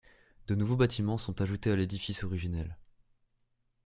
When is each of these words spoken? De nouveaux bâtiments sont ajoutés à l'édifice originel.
De 0.47 0.55
nouveaux 0.55 0.77
bâtiments 0.77 1.19
sont 1.19 1.43
ajoutés 1.43 1.69
à 1.71 1.75
l'édifice 1.75 2.23
originel. 2.23 2.79